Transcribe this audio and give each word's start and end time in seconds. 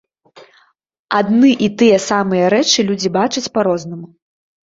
Адны 1.17 1.51
і 1.67 1.67
тыя 1.81 1.97
самыя 2.09 2.45
рэчы 2.55 2.87
людзі 2.89 3.09
бачыць 3.21 3.51
па-рознаму. 3.59 4.07